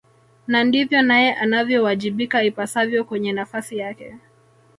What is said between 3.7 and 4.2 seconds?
yake